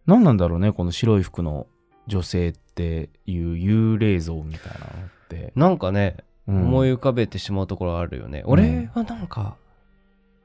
[0.06, 1.66] 何なんだろうね、この白い服の
[2.06, 5.52] 女性っていう幽霊像みたいなのって。
[5.54, 5.62] うん。
[5.62, 8.42] なんかね、うん思い浮かべてしまうところあるよね。
[8.44, 9.56] 俺はなんか、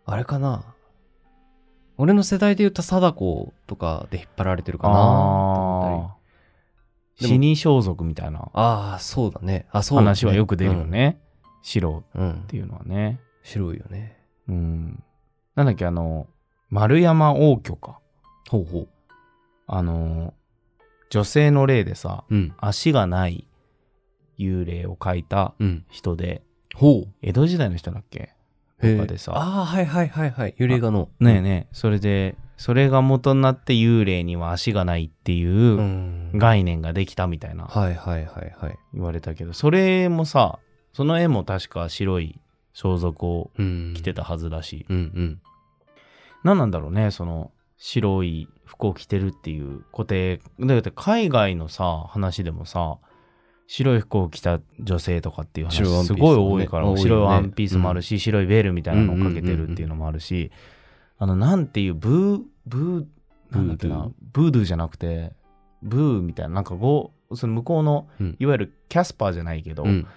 [0.05, 0.63] あれかな。
[1.97, 6.17] 俺の世代で言った貞子とかで引っ張られてるかなと思っ
[7.17, 7.27] たり。
[7.27, 9.67] 死に装束みたいなああ、そうだね。
[9.71, 10.85] あ、そうだね話はよく出るよ。
[10.85, 11.19] ね。
[11.62, 12.21] 白うん。
[12.21, 13.19] うんっていうのはね。
[13.43, 14.17] 白いよね。
[14.47, 15.03] うん。
[15.55, 16.27] なんだっけ、あの、
[16.69, 17.99] 丸山王居か。
[18.49, 18.88] ほうほう。
[19.67, 20.34] あの、
[21.10, 22.53] 女性の霊でさ、うん。
[22.60, 23.47] 足がない
[24.38, 25.86] 幽霊を描いたうん。
[25.89, 26.43] 人で、
[26.75, 27.13] ほう。
[27.21, 28.34] 江戸時代の人だっけ？
[28.82, 30.55] へとかでさああ、はいはいはいはい。
[30.58, 31.10] 幽霊画の。
[31.19, 38.77] ねえねえ、それで、それが元になって幽霊には足がないっていううん概念ができたみたいなはいはいはいはい。
[38.93, 40.60] 言われたけど、それもさ、
[40.93, 42.39] その絵も確か白い
[42.73, 43.93] 装束をうん。
[43.95, 45.41] 着てたはずだし、うんうん。
[46.43, 50.41] 何なんだろうね、その白い服を着てるっていう固定。
[50.60, 52.97] だって海外のさ、話でもさ、
[53.67, 60.52] 白い服を着た女性とかっていう話すごい多いから、白いワンピースもあるし、白いベールみたいなのをかけてるっていうのもあるし、
[61.17, 63.06] あの、なんていう、ブー、ブー、
[63.52, 64.63] なんだっけな、ブードゥ。
[64.63, 65.34] ーじゃなくて、
[65.84, 68.38] ブーみたいな、なんかご、その向こうの、うん。
[68.39, 70.08] いわゆるキャスパーじゃないけど、うん。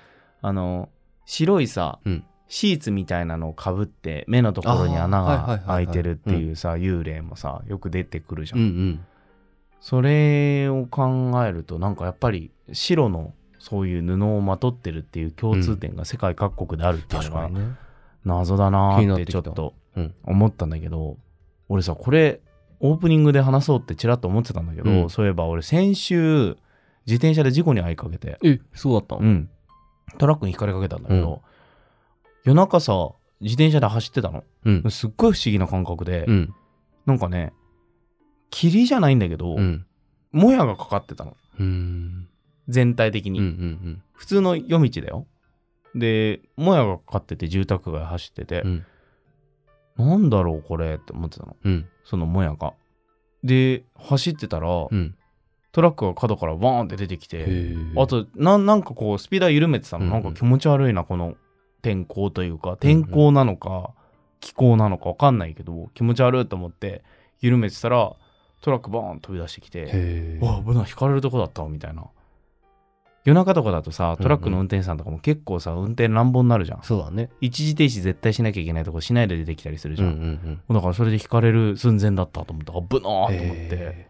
[0.41, 0.89] あの、
[1.27, 8.57] 白いさ、うんシーツみたいなのをかぶって、目のところに穴が開いてるっていうさ、幽霊もさ、よく出てくるじゃ。
[8.59, 9.05] うんん。
[9.81, 17.51] それを考えると、なんかやっぱり白のそういう布をまとってるっていう共通点が世界各国であるっていうのが。
[18.27, 20.15] 謎だなーってちょっとうん。
[20.23, 21.17] 思ったんだけど、
[21.71, 22.43] 俺さ、これ
[22.81, 25.09] オープニングで話そうってちらっと思ってたんだけど、うん。
[25.09, 26.59] そういえば俺先週
[27.07, 29.23] 自転車で事故に遭いかけて、え、そうだったの？
[29.23, 29.49] うん、
[30.19, 31.41] トラックにひかれかけたんだけど、
[32.45, 34.45] 夜中さ、自転車で走ってたの。
[34.65, 34.91] うん。
[34.91, 36.55] すっごい不思議な感覚で、うん。
[37.07, 37.53] なんかね、
[38.51, 39.87] 霧じゃないんだけど、うん。
[40.31, 41.37] もやがかかってたの。
[41.59, 42.29] うん。
[42.69, 43.39] 全体的に。
[43.41, 45.27] うんうん普通の夜道だよ。
[45.97, 48.87] で、もやがかかってて住宅街走っててう、ん。
[49.97, 51.57] なんだろうこれって思ってたの。
[51.65, 51.89] うん。
[52.05, 52.75] そのもやが。
[53.43, 55.17] で、走ってたら、うん。
[55.73, 60.05] トラックが角からバーンって出てきて、へあ、とな、なんかこう、スピーダー緩めてたの。
[60.05, 61.35] うんうんなんか気持ち悪いな、この
[61.83, 63.91] 天候というか、天候なのか、
[64.41, 67.03] 気候なのか分かんないけど、気持ち悪いと思って、
[67.41, 68.13] 緩めてたら、
[68.61, 72.05] トラックバーン飛び出してきて、わ、危ない、引かれるとこだったわみたいな。
[73.25, 76.83] 夜中とかだとさ、トラックの運転手さんとかも結構さ、運転乱暴になるじゃん。
[76.83, 77.31] そうだね。
[77.41, 80.61] 一時停止絶対しなきゃいけないとこしないで出てきたりするじゃん。
[80.69, 83.31] だからそれで引かれる寸前だったと思って、危なーと思うん。
[83.31, 83.77] って。
[83.77, 84.09] へ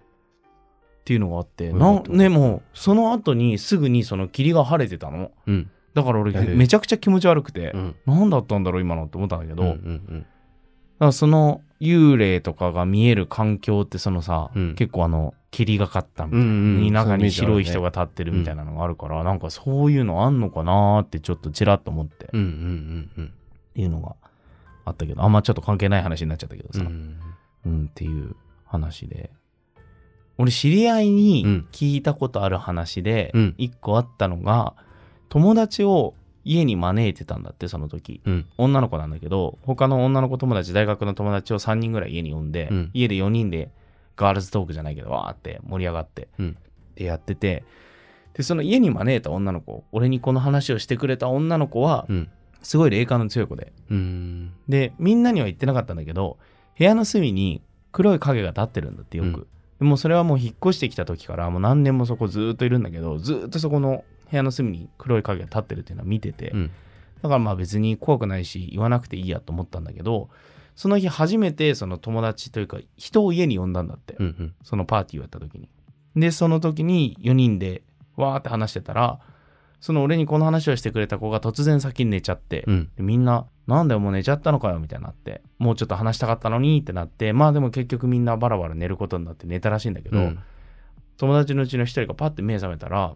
[1.01, 5.71] っていうのがあって、なったねもうその後にすぐにその霧が晴れてたのーうん。
[5.95, 7.97] だから俺めちゃくちゃ気持ち悪くて、うん。
[8.07, 10.27] 何だったんだろう今のって思ったんだけど、うんうだかん
[10.99, 16.51] らその幽霊とかが見える環境ってそのさ、うん結構あの霧がかったみたいな、うん。
[16.51, 16.93] うんうん。
[16.93, 17.91] 中に白い人が。
[17.91, 23.33] が立ってるみたいなのがあるから、なんかそういうのあんのかなーってちょっとちらっと思って、っうんうんうん
[23.75, 24.17] ていうのが
[24.85, 27.19] あったけどあんまちょっと関係ない話になっちゃったけどさ、うん。
[27.67, 27.73] うん。
[27.73, 29.31] うん、っていう話で。
[30.39, 34.75] 俺、知り合いにうん聞いたことある話でうん、一個あったのが、
[35.33, 36.13] 友達を
[36.45, 38.21] 家に招いてたんだって、その時。
[38.27, 38.47] うん。
[38.59, 43.71] 女の子なんだけど、他の女の子友達、大学の友達を3人ぐらい家に呼んで、うん家で4人で
[44.15, 46.59] ガールズトークじゃないけど、わーって盛り上がって、うん
[46.97, 47.65] でやってて、
[48.35, 52.29] で、その家に招いた女の子、俺にこの話をしてくれた女の子は、うん。
[52.63, 54.53] すごい霊感の強い子で、うん。
[54.69, 56.37] で、みんなには言ってなかったんだけど、
[56.77, 59.49] 部屋の隅に黒い影が立ってるんだってよく。
[59.81, 66.71] もうそれはもう引っ越してきた時からもう何年もそこずーっといるんだけど、ずーっとそこの部屋の隅に黒い影が立ってるっていうのは見てて、うん。
[67.23, 70.31] だからまあ別に怖くないし言わなくていいやと思ったんだけど、
[70.75, 74.55] その日初めてその友達というか人を家に呼んだんだって、うんうん。
[74.65, 75.69] そのパーティーをやった時に。
[76.17, 77.83] で、その時に4人で
[78.17, 79.21] わーって話してたら、
[79.81, 82.91] その俺にこの話をしてくれた子が突然先に寝ちゃって、うん。
[82.97, 90.39] でみんな、なんだよ、もう寝ちゃったのかよ、みたいになって、もうちょっと話したかったのにってなって、まあでも結局みんなバラバラ寝ることになって寝たらしいんだけど、うん。
[91.17, 93.15] 友達のうちの一人がパッて目覚めたら、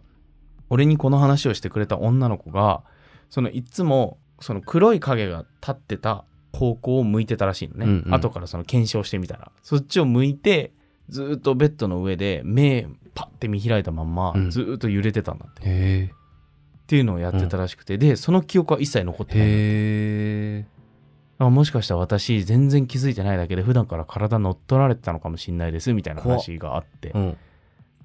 [0.69, 2.83] 俺にこの話をしてくれた女の子が、
[3.29, 7.85] そのいつも、その黒い影が立ってた方向を向いてたらしいのね。
[7.85, 9.51] うんうん後からその検証してみたら。
[9.63, 10.71] そっちを向いて、
[11.09, 16.11] ずーっとベッドの上で目パッて見開いたまんまうんずーっと揺れてたんだって、っへ
[16.87, 19.33] ていうのをやってたらしくて、でその記憶は一切残っえ。
[19.33, 20.67] て
[21.39, 27.37] ないもしかしたら私全然気づいてないだけで普段から体乗っ取られてたのかもしれないですみたいな話があってうん。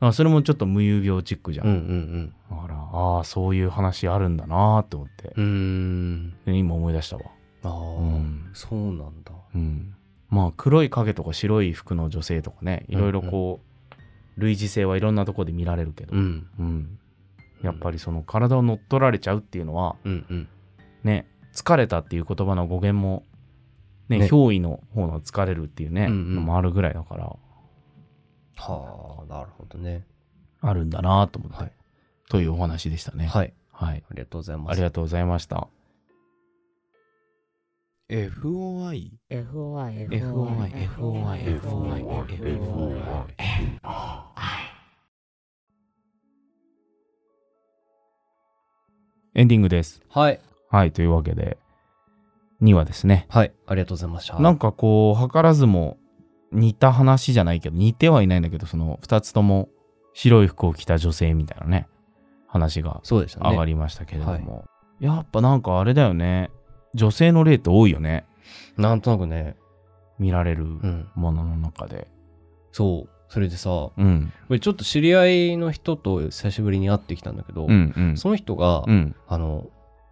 [0.09, 5.33] あそれもちょっと無遊病チックじゃん、うんうんだからああそういう話あるんだなーって思って。
[5.37, 6.35] うん。
[6.45, 7.23] 今思い出したわ。
[7.62, 8.51] ああ、うん。
[8.53, 9.33] そうなんだ。
[9.55, 9.95] うん。
[10.29, 13.61] まあ黒い影とか白い服の女性とかねいろいろこ
[14.37, 16.47] う、類似性はいろんなところで見られるけど、うん。
[16.59, 16.99] うん。
[17.62, 20.49] やっぱりその体を乗っ取られちゃうっていうのはうんうん。
[21.05, 23.25] ね疲れたっていう言葉の語源も
[24.09, 24.27] ねね。
[24.27, 26.35] 憑依の方の疲れるっていうね、うんうん。
[26.35, 27.37] のもあるぐらいだから
[28.70, 30.07] はあ、なるほどね。
[30.61, 31.72] あるんだなと思って、はい
[32.33, 33.27] というお話でしたね。
[33.27, 33.53] はい。
[33.70, 34.03] はい。
[34.11, 34.72] ありがとうございます。
[34.72, 35.68] ありがとうございました。
[38.09, 42.01] FOI FOI FOI FOI FOI
[42.40, 43.03] FOI
[49.35, 50.01] エンディングです。
[50.09, 50.40] はい。
[50.70, 50.92] はい。
[50.92, 51.59] というわけで、
[52.62, 53.27] 2話ですね。
[53.29, 53.53] はい。
[53.66, 54.38] ありがとうございました。
[54.38, 55.98] なんかこう、図らずも
[56.53, 59.69] 似た話じゃないけど、似てはいないんだけど、その2つとも
[60.15, 61.88] 白い服を着た女性みたいなね、
[62.47, 63.01] 話が。
[63.05, 64.65] 上がりましたけれども、
[65.01, 66.51] やっぱなんかあれだよね。
[66.95, 68.27] 女性の例って多いよね。
[68.77, 69.57] なんとなくね。
[70.19, 71.09] 見られるうん。
[71.15, 72.07] ものの中で。
[72.71, 73.11] そう。
[73.29, 74.33] それでさ、こうん。
[74.51, 78.17] れちょっと知り合いの人と久しぶりに会ってきたんだけど、うんうん。
[78.19, 79.17] その人が、うん。
[79.27, 79.71] あの、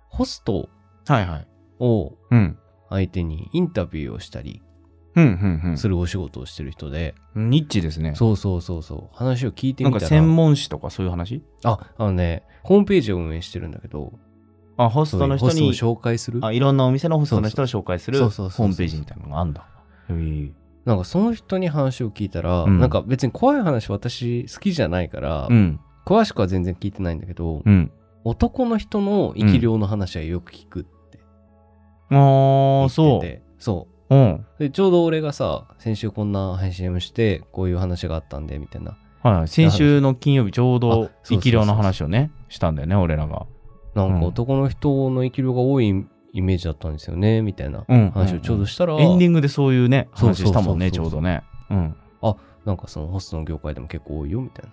[0.08, 0.68] ホスト
[1.06, 1.46] はいはい。
[1.78, 2.58] をうん。
[2.88, 4.69] 相手にインタビューをしたり、うんうん
[5.76, 7.50] するお仕事をしてる人で、うん。
[7.50, 8.14] ニッチですね。
[8.14, 11.42] そうそうそうそう、話を聞いてなんかみたら、専門誌とかそういう話？
[11.64, 14.12] あ、あのね、ホームページを運営してるんだけど、
[14.76, 16.40] あ、ホストの人ホストをに、紹介する？
[16.42, 19.66] あ、いろんなお店のホストの人を紹介するホームページみたいなのがあんだ。
[20.08, 20.52] へえ。
[20.84, 25.80] なんかその人に話を聞いたら、うんなんか別に怖い話私好きじゃないから、うん。
[26.06, 27.92] 詳しくは全然聞いてないんだけど、うん。
[28.24, 31.20] 男の人の生き量の話はよく聞くって
[32.10, 33.42] あ言あ、そう。
[33.58, 33.94] そう。
[34.10, 34.46] うん。
[34.58, 38.98] で、ちょうど俺がさ、先週こんな配信をして、こういう話があったんで、みたいな。
[39.22, 39.48] はい。
[39.48, 43.46] 先週の金曜日ちょうど生き量の話をね、したんだよね、俺らが。
[43.94, 45.88] なんうんか男の人の生き量が多い
[46.32, 51.42] イメージだったんですよね、みたいなうん話をちょうどしたら、エンディングでそういうね、話したもんね、ちょうどね。
[51.70, 51.96] うん。
[52.64, 54.72] なんかそのホストの業界でも結構多いよ、みたいな。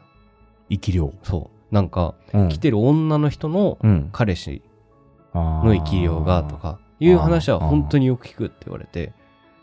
[0.70, 1.14] 生き量。
[1.24, 1.74] そう。
[1.74, 4.10] なんか、うん来てる女の人のうん。
[4.12, 4.62] 彼氏
[5.34, 6.58] のの生き量がと。
[6.58, 9.14] か、いう話は本当によく聞くって言われて、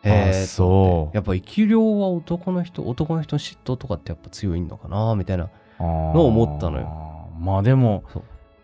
[0.05, 5.49] あーへーそうやっぱ生き量は男の人、男の人の嫉妬とかってやっぱ強いのかな、みたいな。
[5.81, 7.31] のの思ったのよ。
[7.39, 8.05] まあでも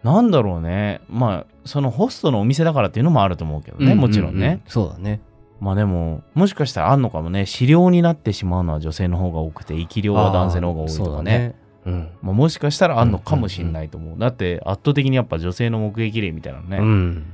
[0.02, 1.00] なんだろうね。
[1.08, 4.62] まあ、そのホストのお店だからっていうのもあると思うけどね、もちろんね。。
[4.66, 5.20] そうだね。
[5.60, 7.44] まあでも、もしかしたらあんのかもね。
[7.44, 11.54] 飼料になってしまうのは女性の方が多くて、生き量は男性の方が多いとあーそうだかね。。
[11.84, 12.08] うん。
[12.22, 14.18] まあ、もしかしたらあんのかもしれないと思う。
[14.18, 17.26] だって圧倒的にやっぱ女性の目撃例みたいなのね、うん。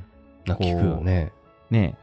[0.44, 1.32] 聞くよね。
[1.70, 1.94] ね、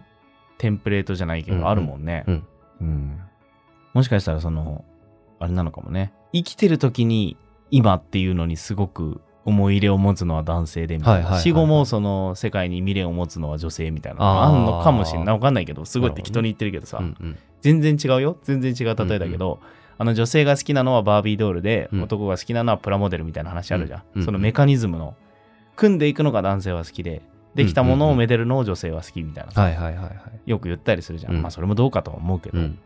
[0.58, 2.24] テンプレートじゃないけうんうんどあるもんね。
[2.28, 2.48] うん
[2.82, 3.20] うん
[3.94, 4.84] もしかしたらその、
[5.40, 6.14] あれなのかもね。
[6.34, 7.38] 生きてる時に
[7.70, 11.00] 今っていうのにすごく思い入れを持つのは男性で
[11.42, 15.36] 死後もその世界に未練を持つのは女性みたいなあんのかもしれない。
[15.36, 17.38] わかんないけど、すごい適当に言ってるけどさ、うんうん。
[17.62, 18.38] 全然違うよ。
[18.44, 19.60] 全然違う例えだけど、
[19.98, 24.04] あの女性が好きなのはバービードールで、うん男が好きなのはプラモデルみたいな話あるじゃん。
[24.16, 25.16] うんそのメカニズムの、
[25.76, 27.22] 組んでいくのが男性は好きで、
[27.56, 30.50] できたものをめでるのを女性は好きみたいなさ、はいはいはいはい。
[30.50, 31.36] よく言ったりするじゃん。
[31.36, 32.80] うんまあそれもどうかとは思うけど、うん。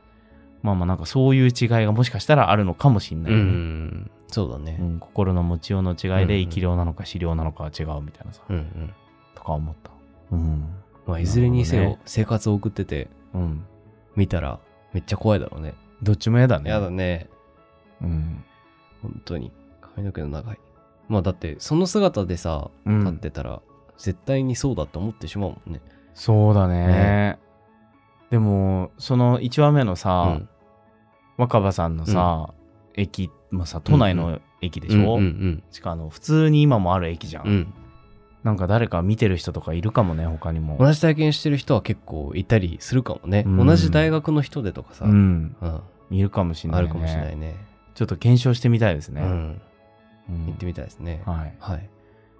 [0.61, 1.51] まあまあなんかそういう違い
[1.85, 4.11] がもしかしたらあるのかもしれなういよね、ん。
[4.27, 4.83] そうだねう。
[4.83, 8.93] ん心の持ちようの違いで生き量なのか死量なのかは違うみたいなさ、うんうん。
[9.35, 9.91] とか思った。
[10.31, 10.65] うん。
[11.05, 13.63] まあ、いずれにせよ生活を送っててうん。
[14.15, 14.59] 見たら
[14.93, 15.73] めっちゃ怖いだろうね。
[16.03, 16.69] どっちも嫌だね。
[16.69, 17.29] やだね。
[18.01, 18.43] うん。
[19.01, 19.51] 本当に。
[19.81, 20.59] 髪の毛の長い。
[21.07, 23.61] まあだってその姿でさ、うん立ってたら
[23.97, 25.81] 絶対にそうだって思ってしまうもんね。
[26.13, 26.87] そうだね。
[26.87, 27.39] ね
[28.29, 30.49] でも、その1話目のさ、うん
[31.37, 32.51] 若葉さんのさ、
[32.95, 37.45] 駅もさ、都内の駅でしょ、うんうんしかも普通に今もある駅じゃん。
[37.45, 37.51] うん。
[37.51, 37.73] うん
[38.43, 40.77] なんか誰か見てる人とかいるかもね、他にも。
[40.79, 43.43] 同じ体験してる人は結構いたりするかもね。
[43.45, 45.55] うん同じ大学の人でとかさ、ううんん。
[46.11, 46.89] いるかもしれない、ね。
[46.89, 47.57] あるかもしれないね。
[47.93, 49.21] ちょっと検証してみたいですね。
[49.21, 49.61] うん。
[50.29, 51.23] うん行ってみたいですね。
[51.25, 51.53] はい。
[51.59, 51.89] はい。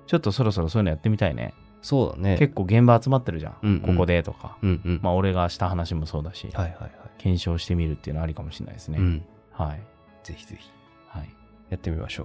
[0.08, 1.54] ちょっとそろそろそういうのやってみたいね。
[1.82, 2.38] そうだね。
[2.40, 3.56] 結構現場集まってるじゃん。
[3.62, 4.58] うんうんここでとか。
[4.62, 5.00] うんうん。
[5.04, 6.92] まあ俺がした話もそうだし、はいはいはい。
[7.20, 8.98] 検証してみるっていうのはありかもしれないですね。
[8.98, 9.26] うん。
[9.52, 9.82] はい。
[10.24, 10.70] ぜひぜひ
[11.10, 11.30] はい。
[11.70, 12.24] やってみましょ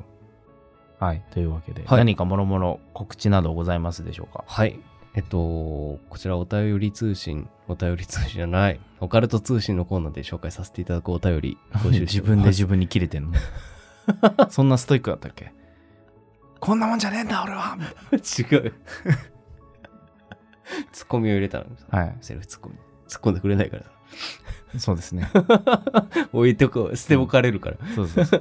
[1.00, 1.04] う。
[1.04, 1.22] はい。
[1.32, 4.44] というわけで、はい何かもろもろ告知などございますでしょうか？
[4.46, 4.78] はい。
[5.14, 13.32] えっと、こちらお便り通信、お便り通信じゃない、オカルト通信のコーナーで紹介させていただくお便り募集して自おります 分で自分に切れてんの？
[14.48, 15.52] そんなストイックだったっけ？
[16.62, 17.76] こんなもんじゃねえんだ俺は
[18.12, 18.72] 違う。
[20.92, 22.16] ツッコミを入れたのはい。
[22.20, 22.76] セルフツッコミ。
[23.08, 23.90] 突っ込んでくれないからさ。
[24.78, 25.28] そうですね。
[26.32, 27.78] 置いてこう、捨て置かれるから。
[27.96, 28.40] そうそうそう。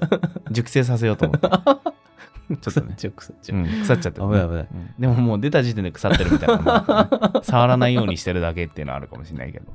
[0.51, 1.47] 熟成させようと思って。
[1.49, 2.89] ちょっとね。
[2.89, 3.57] 腐っちゃう、腐っちゃう。
[3.57, 9.73] うん、腐っちゃってる、危ない危ないうんでももう出た時点で腐ってるみたいなね 触らないようにしてるだけっていうのはあるかもしれないけど。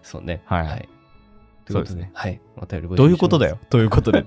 [0.00, 0.40] そうね。
[0.46, 0.88] はいというこ
[1.66, 2.40] とそうですねはい。
[2.56, 3.52] お便り募集どういうことだよ。
[3.52, 4.24] よということで。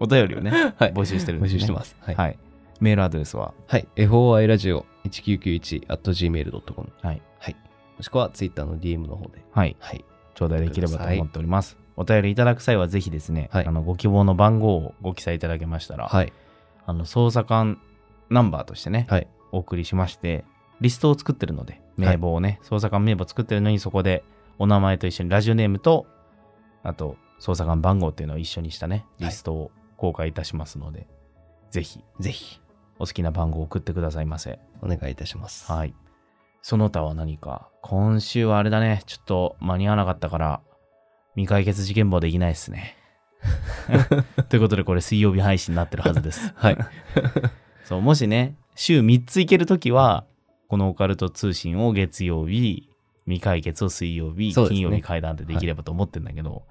[0.00, 0.92] お便りをね、 はい。
[0.92, 1.60] 募集してるん募です、ね。
[1.60, 1.96] 集してます。
[2.00, 2.14] はい。
[2.14, 2.38] はい。
[2.80, 3.88] メールアドレスは、はい。
[3.96, 6.92] FOI ラジオ 1991.gmail.com。
[7.02, 7.22] はい。
[7.38, 7.56] はい。
[7.96, 9.44] もしくは Twitter の DM の方で。
[9.50, 9.76] はい。
[9.80, 10.04] はい。
[10.34, 11.76] 頂戴できればと思っております。
[11.96, 16.32] お便りいただく際はぜひですね、はいあのご希望の番号をご記載いただけましたら、はい。
[16.86, 17.80] あの捜査官
[18.30, 19.26] ナンバーとしてね、はい。
[19.50, 20.44] お送りしまして、
[20.80, 24.22] リストを作ってるので、名簿をね、捜査官名簿作ってるのにそこで
[24.58, 26.06] お名前と一緒にラジオネームと、
[26.82, 31.06] あと捜査官番号っていうのを一緒にしたね、リストを公開いたしますので、
[31.70, 32.60] ぜひぜひ、
[32.98, 34.58] お好きな番号を送ってくださいませ。
[34.80, 35.70] お願いいたします。
[35.70, 35.94] はい。
[36.62, 37.68] その他は何か？
[37.82, 40.60] 今週はあれだね、ちょっと間に合わなかったから、
[41.34, 42.96] 未解決事件簿できないですね。
[44.48, 46.52] ということで、これ水曜日配信になってるはずです。
[46.56, 46.78] はい。
[47.84, 50.24] そう、もしね、週3つ行けるときは、
[50.68, 52.88] このオカルト通信を月曜日、
[53.24, 56.64] 未解決を水曜日、ね金曜日会談でできればと思ってんだけど、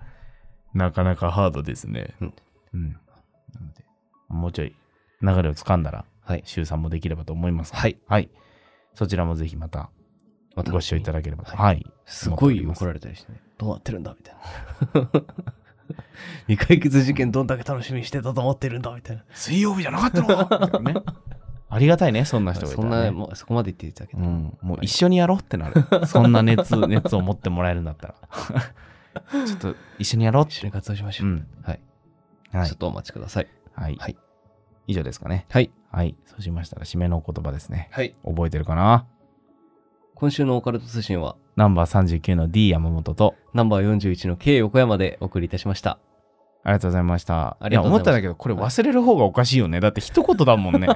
[0.73, 2.15] なかなかハードですね。
[2.21, 2.33] うん。
[2.73, 2.97] うん。
[3.59, 3.85] なので、
[4.29, 4.75] もうちょい
[5.21, 6.43] 流れをつかんだら、はい。
[6.45, 7.75] 週3もできればと思います。
[7.75, 7.97] はい。
[8.07, 8.29] はい。
[8.93, 9.89] そちらもぜひまた
[10.55, 11.55] ご視聴いただければと。
[11.55, 11.85] ははい。
[12.05, 13.41] すごい怒られたりしてね。
[13.57, 15.21] どうなってるんだみたいな。
[16.47, 19.23] 未解決事件どんだけ楽しみにしてたと思ってるんだみたいな。
[19.33, 21.03] 水曜日じゃなかったのか。
[21.69, 22.95] ありがたいね、そんな人がいたら、ね。
[22.95, 25.83] そんな、もうそこまで言っていただけたらうん、もう一緒にやろうってなる。
[26.07, 28.15] そんな熱、熱を持ってもらえるんだったら。
[29.45, 30.53] ちょっと一緒にやろうって。
[30.53, 31.27] 一緒に活動しましょう。
[31.27, 31.47] うん。
[31.61, 31.79] はい。
[32.59, 32.77] はいちょっ。
[32.77, 33.47] とお待ちください。
[33.73, 33.95] はい。
[33.95, 34.17] はい
[34.87, 35.45] 以上ですかね。
[35.49, 35.69] はい。
[35.91, 36.15] はい。
[36.25, 37.89] そうしましたら、締めの言葉ですね。
[37.91, 38.15] はい。
[38.25, 39.05] 覚えてるかな？
[40.15, 45.99] 今週のオカルト通信は、ナンバー39の D 山本と、ナンバー41の K 横山でお送りいたしました。
[46.63, 47.57] ありがとうございました。
[47.59, 49.79] ありがとうございや思ったんだけど、これ忘れる方がおかしいよね。
[49.79, 50.87] だって一言だもんね。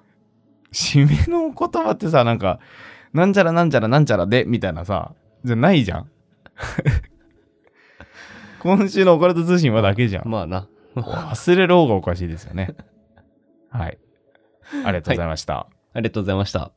[0.72, 2.58] 締めの言葉ってさ、なんか、
[3.12, 5.12] なんちゃらなんちゃらなんちゃらで、みたいなさ、
[5.44, 6.10] じゃないじゃん。
[8.60, 10.28] 今週のオカルト通信はだけじゃん。
[10.28, 10.66] まあな。
[10.96, 12.74] 忘れる方がおかしいですよね。
[13.70, 13.98] はい。
[14.84, 15.68] ありがとうございました。
[15.92, 16.72] ありがとうございました。